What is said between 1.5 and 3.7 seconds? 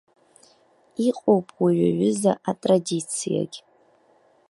уи аҩыза атрадициагь.